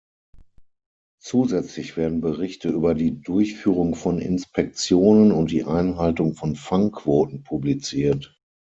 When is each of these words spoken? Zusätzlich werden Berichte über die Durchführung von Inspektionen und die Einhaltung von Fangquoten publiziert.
Zusätzlich 1.21 1.95
werden 1.95 2.21
Berichte 2.21 2.69
über 2.69 2.95
die 2.95 3.21
Durchführung 3.21 3.93
von 3.93 4.17
Inspektionen 4.17 5.31
und 5.31 5.51
die 5.51 5.63
Einhaltung 5.63 6.33
von 6.33 6.55
Fangquoten 6.55 7.43
publiziert. 7.43 8.35